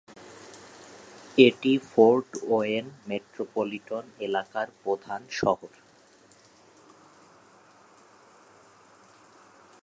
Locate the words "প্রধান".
4.83-5.21